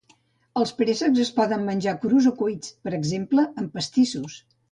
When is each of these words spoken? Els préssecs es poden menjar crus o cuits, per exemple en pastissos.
Els 0.61 0.71
préssecs 0.79 1.19
es 1.25 1.31
poden 1.35 1.67
menjar 1.67 1.93
crus 2.05 2.29
o 2.31 2.33
cuits, 2.41 2.73
per 2.87 2.95
exemple 3.01 3.47
en 3.65 3.71
pastissos. 3.77 4.43